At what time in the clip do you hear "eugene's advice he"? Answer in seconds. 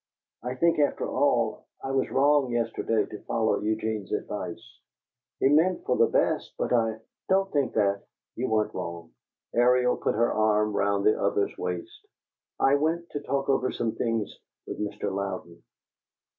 3.59-5.47